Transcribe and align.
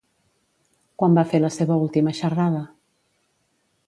Quan 1.01 1.17
va 1.19 1.25
fer 1.33 1.41
la 1.43 1.51
seva 1.57 1.77
última 1.83 2.15
xerrada? 2.21 2.63